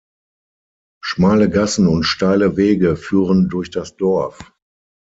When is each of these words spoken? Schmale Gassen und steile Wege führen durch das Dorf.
Schmale 1.03 1.47
Gassen 1.51 1.85
und 1.85 2.05
steile 2.05 2.57
Wege 2.57 2.95
führen 2.95 3.49
durch 3.49 3.69
das 3.69 3.97
Dorf. 3.97 4.51